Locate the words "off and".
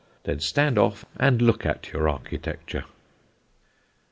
0.79-1.43